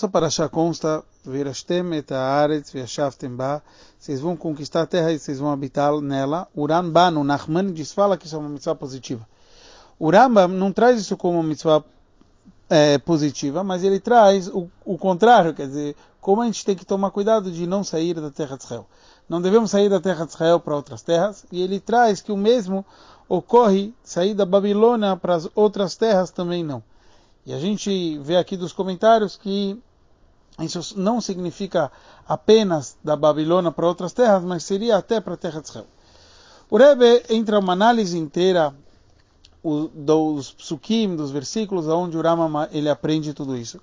Essa 0.00 0.08
paraxá 0.08 0.48
consta, 0.48 1.02
vocês 3.98 4.20
vão 4.20 4.36
conquistar 4.36 4.82
a 4.82 4.86
terra 4.86 5.10
e 5.10 5.18
vocês 5.18 5.40
vão 5.40 5.50
habitar 5.50 6.00
nela. 6.00 6.46
Uran 6.56 6.88
banu, 6.88 7.24
Nachmanides 7.24 7.90
fala 7.90 8.16
que 8.16 8.26
isso 8.26 8.36
é 8.36 8.38
uma 8.38 8.48
mitzvah 8.48 8.76
positiva. 8.76 9.26
O 9.98 10.08
Rambam 10.08 10.46
não 10.46 10.70
traz 10.70 11.00
isso 11.00 11.16
como 11.16 11.40
uma 11.40 11.48
mitzvah 11.48 11.82
é, 12.70 12.96
positiva, 12.98 13.64
mas 13.64 13.82
ele 13.82 13.98
traz 13.98 14.46
o, 14.46 14.70
o, 14.84 14.96
contrário, 14.96 15.52
quer 15.52 15.66
dizer, 15.66 15.96
como 16.20 16.42
a 16.42 16.44
gente 16.44 16.64
tem 16.64 16.76
que 16.76 16.86
tomar 16.86 17.10
cuidado 17.10 17.50
de 17.50 17.66
não 17.66 17.82
sair 17.82 18.14
da 18.14 18.30
terra 18.30 18.56
de 18.56 18.62
Israel. 18.62 18.86
Não 19.28 19.42
devemos 19.42 19.72
sair 19.72 19.88
da 19.88 20.00
terra 20.00 20.24
de 20.26 20.30
Israel 20.30 20.60
para 20.60 20.76
outras 20.76 21.02
terras, 21.02 21.44
e 21.50 21.60
ele 21.60 21.80
traz 21.80 22.20
que 22.20 22.30
o 22.30 22.36
mesmo 22.36 22.86
ocorre 23.28 23.92
sair 24.04 24.32
da 24.32 24.46
Babilônia 24.46 25.16
para 25.16 25.34
as 25.34 25.48
outras 25.56 25.96
terras 25.96 26.30
também 26.30 26.62
não. 26.62 26.84
E 27.44 27.52
a 27.52 27.58
gente 27.58 28.16
vê 28.18 28.36
aqui 28.36 28.56
dos 28.56 28.72
comentários 28.72 29.36
que 29.36 29.76
isso 30.60 30.98
não 30.98 31.20
significa 31.20 31.90
apenas 32.26 32.96
da 33.02 33.14
Babilônia 33.14 33.70
para 33.70 33.86
outras 33.86 34.12
terras, 34.12 34.42
mas 34.42 34.64
seria 34.64 34.96
até 34.96 35.20
para 35.20 35.34
a 35.34 35.36
terra 35.36 35.60
de 35.60 35.68
Israel. 35.68 35.86
O 36.70 36.76
Rebbe 36.76 37.24
entra 37.30 37.58
uma 37.58 37.72
análise 37.72 38.18
inteira 38.18 38.74
dos 39.94 40.52
psukim, 40.52 41.16
dos 41.16 41.30
versículos, 41.30 41.86
onde 41.88 42.16
o 42.16 42.22
Rama 42.22 42.68
ele 42.72 42.88
aprende 42.88 43.32
tudo 43.34 43.56
isso. 43.56 43.80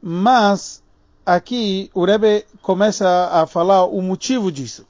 Mas 0.00 0.82
aqui 1.24 1.90
o 1.94 2.04
Rebbe 2.04 2.44
começa 2.60 3.28
a 3.32 3.46
falar 3.46 3.84
o 3.84 4.02
motivo 4.02 4.50
disso. 4.50 4.86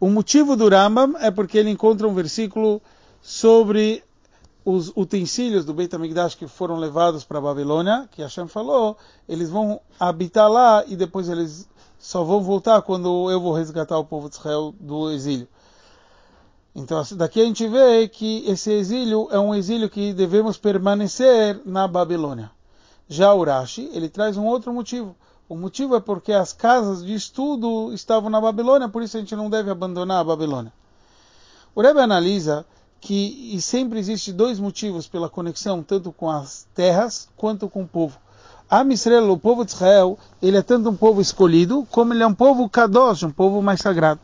O 0.00 0.08
motivo 0.08 0.56
do 0.56 0.68
Rambam 0.68 1.16
é 1.18 1.30
porque 1.30 1.58
ele 1.58 1.70
encontra 1.70 2.06
um 2.06 2.14
versículo 2.14 2.80
sobre 3.20 4.04
os 4.70 4.92
utensílios 4.94 5.64
do 5.64 5.72
Beit 5.72 5.96
HaMikdash 5.96 6.34
que 6.34 6.46
foram 6.46 6.76
levados 6.76 7.24
para 7.24 7.38
a 7.38 7.40
Babilônia, 7.40 8.06
que 8.12 8.20
Hashem 8.20 8.46
falou, 8.48 8.98
eles 9.26 9.48
vão 9.48 9.80
habitar 9.98 10.50
lá 10.50 10.84
e 10.86 10.94
depois 10.94 11.30
eles 11.30 11.66
só 11.98 12.22
vão 12.22 12.42
voltar 12.42 12.82
quando 12.82 13.30
eu 13.30 13.40
vou 13.40 13.54
resgatar 13.54 13.98
o 13.98 14.04
povo 14.04 14.28
de 14.28 14.36
Israel 14.36 14.74
do 14.78 15.10
exílio. 15.10 15.48
Então 16.74 17.02
daqui 17.16 17.40
a 17.40 17.44
gente 17.46 17.66
vê 17.66 18.06
que 18.08 18.44
esse 18.46 18.70
exílio 18.70 19.26
é 19.30 19.38
um 19.38 19.54
exílio 19.54 19.88
que 19.88 20.12
devemos 20.12 20.58
permanecer 20.58 21.58
na 21.64 21.88
Babilônia. 21.88 22.50
Já 23.08 23.34
Urashi, 23.34 23.88
ele 23.94 24.10
traz 24.10 24.36
um 24.36 24.44
outro 24.44 24.70
motivo. 24.70 25.16
O 25.48 25.56
motivo 25.56 25.96
é 25.96 26.00
porque 26.00 26.30
as 26.30 26.52
casas 26.52 27.02
de 27.02 27.14
estudo 27.14 27.90
estavam 27.94 28.28
na 28.28 28.38
Babilônia, 28.38 28.86
por 28.86 29.02
isso 29.02 29.16
a 29.16 29.20
gente 29.20 29.34
não 29.34 29.48
deve 29.48 29.70
abandonar 29.70 30.20
a 30.20 30.24
Babilônia. 30.24 30.74
O 31.74 31.80
Rebbe 31.80 32.00
analisa 32.00 32.66
que 33.00 33.54
e 33.54 33.60
sempre 33.60 33.98
existe 33.98 34.32
dois 34.32 34.58
motivos 34.58 35.06
pela 35.06 35.28
conexão, 35.28 35.82
tanto 35.82 36.12
com 36.12 36.30
as 36.30 36.66
terras 36.74 37.28
quanto 37.36 37.68
com 37.68 37.82
o 37.82 37.88
povo. 37.88 38.18
A 38.70 38.84
Israel, 38.84 39.30
o 39.30 39.38
povo 39.38 39.64
de 39.64 39.72
Israel, 39.72 40.18
ele 40.42 40.58
é 40.58 40.62
tanto 40.62 40.90
um 40.90 40.96
povo 40.96 41.20
escolhido, 41.20 41.86
como 41.90 42.12
ele 42.12 42.22
é 42.22 42.26
um 42.26 42.34
povo 42.34 42.68
kadosh, 42.68 43.22
um 43.22 43.30
povo 43.30 43.62
mais 43.62 43.80
sagrado. 43.80 44.20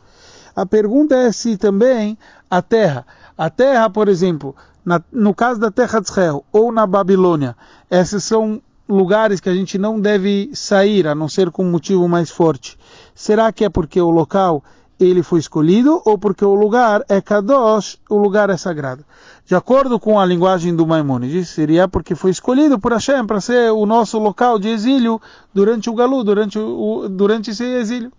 A 0.55 0.67
pergunta 0.67 1.17
é 1.17 1.33
se 1.33 1.57
também 1.57 2.19
a 2.51 2.61
terra, 2.61 3.07
a 3.37 3.49
terra, 3.49 3.89
por 3.89 4.07
exemplo, 4.09 4.55
na, 4.85 5.03
no 5.11 5.35
caso 5.35 5.59
da 5.59 5.71
terra 5.71 5.99
de 5.99 6.11
Israel 6.11 6.45
ou 6.53 6.71
na 6.71 6.87
Babilônia, 6.87 7.57
esses 7.91 8.23
são 8.23 8.61
lugares 8.89 9.41
que 9.41 9.49
a 9.49 9.55
gente 9.55 9.79
não 9.79 9.99
deve 9.99 10.51
sair, 10.53 11.07
a 11.07 11.15
não 11.15 11.29
ser 11.29 11.51
com 11.51 11.65
um 11.65 11.71
motivo 11.71 12.07
mais 12.07 12.31
forte. 12.31 12.79
Será 13.15 13.51
que 13.51 13.65
é 13.65 13.69
porque 13.71 14.01
o 14.01 14.11
local 14.11 14.63
ele 14.99 15.23
foi 15.23 15.41
escolhido 15.41 16.01
ou 16.05 16.17
porque 16.17 16.45
o 16.45 16.55
lugar 16.55 17.05
é 17.09 17.21
Kadosh, 17.21 17.99
o 18.09 18.17
lugar 18.17 18.51
é 18.51 18.57
sagrado. 18.57 19.05
De 19.45 19.55
acordo 19.55 19.99
com 20.01 20.19
a 20.19 20.25
linguagem 20.25 20.75
do 20.75 20.87
Maimonides, 20.87 21.49
seria 21.49 21.87
porque 21.87 22.15
foi 22.15 22.31
escolhido 22.31 22.79
por 22.79 22.93
Hashem 22.93 23.27
para 23.27 23.41
ser 23.41 23.73
o 23.73 23.85
nosso 23.85 24.19
local 24.19 24.59
de 24.59 24.69
exílio 24.69 25.21
durante 25.53 25.91
o 25.91 25.95
Galu, 25.95 26.25
durante, 26.25 26.59
o, 26.59 27.09
durante 27.09 27.51
esse 27.51 27.65
exílio. 27.65 28.13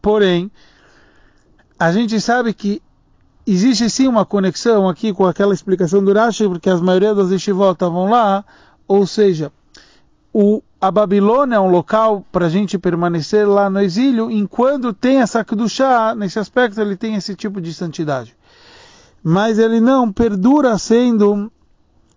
Porém, 0.00 0.50
a 1.78 1.92
gente 1.92 2.18
sabe 2.20 2.54
que 2.54 2.80
existe 3.46 3.90
sim 3.90 4.08
uma 4.08 4.24
conexão 4.24 4.88
aqui 4.88 5.12
com 5.12 5.26
aquela 5.26 5.52
explicação 5.52 6.02
do 6.02 6.12
Rashi, 6.12 6.48
porque 6.48 6.70
as 6.70 6.80
maioria 6.80 7.14
das 7.14 7.30
yeshivot 7.30 7.72
estavam 7.72 8.08
lá, 8.08 8.44
ou 8.88 9.06
seja, 9.06 9.52
o, 10.38 10.62
a 10.78 10.90
Babilônia 10.90 11.56
é 11.56 11.60
um 11.60 11.70
local 11.70 12.22
para 12.30 12.44
a 12.44 12.48
gente 12.50 12.78
permanecer 12.78 13.48
lá 13.48 13.70
no 13.70 13.80
exílio, 13.80 14.30
enquanto 14.30 14.92
tem 14.92 15.22
essa 15.22 15.42
Kedushá, 15.42 16.14
nesse 16.14 16.38
aspecto 16.38 16.78
ele 16.78 16.94
tem 16.94 17.14
esse 17.14 17.34
tipo 17.34 17.58
de 17.58 17.72
santidade. 17.72 18.36
Mas 19.24 19.58
ele 19.58 19.80
não 19.80 20.12
perdura 20.12 20.76
sendo 20.76 21.50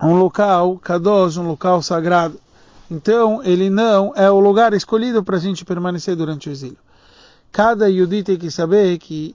um 0.04 0.16
local 0.16 0.78
kadosh, 0.80 1.38
um 1.38 1.48
local 1.48 1.82
sagrado. 1.82 2.38
Então, 2.92 3.42
ele 3.42 3.70
não 3.70 4.12
é 4.14 4.30
o 4.30 4.42
lugar 4.42 4.74
escolhido 4.74 5.24
para 5.24 5.38
a 5.38 5.40
gente 5.40 5.64
permanecer 5.64 6.14
durante 6.18 6.50
o 6.50 6.52
exílio. 6.52 6.78
Cada 7.54 7.90
Yudi 7.90 8.22
tem 8.22 8.38
que 8.38 8.52
saber 8.52 8.98
que 8.98 9.34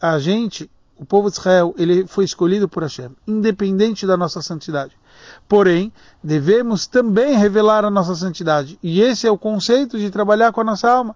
a 0.00 0.18
gente, 0.18 0.70
o 0.98 1.04
povo 1.04 1.30
de 1.30 1.36
Israel, 1.38 1.74
ele 1.76 2.06
foi 2.06 2.24
escolhido 2.24 2.68
por 2.68 2.82
Hashem, 2.82 3.10
independente 3.26 4.06
da 4.06 4.16
nossa 4.16 4.40
santidade. 4.40 4.96
Porém, 5.48 5.92
devemos 6.22 6.86
também 6.86 7.36
revelar 7.36 7.84
a 7.84 7.90
nossa 7.90 8.14
santidade. 8.14 8.78
E 8.82 9.00
esse 9.00 9.26
é 9.26 9.30
o 9.30 9.38
conceito 9.38 9.98
de 9.98 10.10
trabalhar 10.10 10.52
com 10.52 10.60
a 10.60 10.64
nossa 10.64 10.90
alma. 10.90 11.14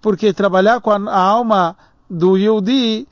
Porque 0.00 0.32
trabalhar 0.32 0.80
com 0.80 0.90
a, 0.90 1.16
alma 1.16 1.76
do 2.08 2.36
Yehudi 2.36 3.06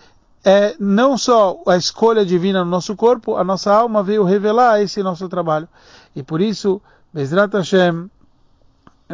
é 0.45 0.75
não 0.79 1.19
só 1.19 1.61
a 1.67 1.77
escolha 1.77 2.25
divina 2.25 2.65
no 2.65 2.71
nosso 2.71 2.95
corpo, 2.97 3.37
a 3.37 3.45
nossa 3.45 3.73
alma 3.73 4.03
veio 4.03 4.23
revelar 4.23 4.81
esse 4.81 5.03
nosso 5.03 5.29
trabalho. 5.29 5.69
E 6.15 6.23
por 6.23 6.41
isso, 6.41 6.81
Bezrat 7.13 7.53
Hashem, 7.53 8.09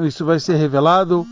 isso 0.03 0.25
vai 0.25 0.39
ser 0.39 0.57
revelado 0.57 1.27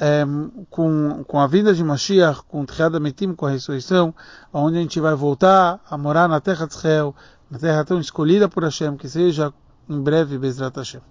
é, 0.00 0.24
com, 0.70 1.22
com 1.24 1.38
a 1.38 1.46
vinda 1.46 1.74
de 1.74 1.84
Mashiach, 1.84 2.42
com 2.48 2.64
Tchiad 2.64 2.98
Metim, 2.98 3.34
com 3.34 3.44
a 3.44 3.50
ressurreição, 3.50 4.14
onde 4.52 4.78
a 4.78 4.80
gente 4.80 4.98
vai 4.98 5.14
voltar 5.14 5.78
a 5.88 5.98
morar 5.98 6.26
na 6.26 6.40
terra 6.40 6.66
de 6.66 6.74
Israel, 6.74 7.14
na 7.50 7.58
terra 7.58 7.84
tão 7.84 8.00
escolhida 8.00 8.48
por 8.48 8.64
Hashem, 8.64 8.96
que 8.96 9.08
seja 9.08 9.52
em 9.88 10.00
breve 10.00 10.38
Bezrat 10.38 10.74
Hashem. 10.74 11.02